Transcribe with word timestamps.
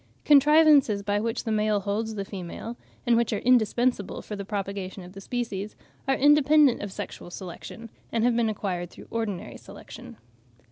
Contrivances 0.25 1.03
by 1.03 1.19
which 1.19 1.43
the 1.43 1.51
male 1.51 1.81
holds 1.81 2.15
the 2.15 2.25
female, 2.25 2.75
and 3.05 3.15
which 3.15 3.31
are 3.31 3.37
indispensable 3.45 4.23
for 4.23 4.35
the 4.35 4.43
propagation 4.43 5.03
of 5.03 5.13
the 5.13 5.21
species, 5.21 5.75
are 6.07 6.15
independent 6.15 6.81
of 6.81 6.91
sexual 6.91 7.29
selection, 7.29 7.87
and 8.11 8.23
have 8.23 8.35
been 8.35 8.49
acquired 8.49 8.89
through 8.89 9.05
ordinary 9.11 9.57
selection. 9.57 10.17